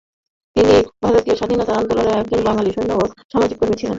তিনি 0.55 0.73
ভারতীয় 1.03 1.35
স্বাধীনতা 1.35 1.73
আন্দোলনের 1.75 2.19
একজন 2.21 2.39
বাঙালি 2.47 2.69
সৈনিক 2.71 2.97
ও 2.97 3.03
সমাজকর্মী 3.31 3.75
ছিলেন। 3.75 3.89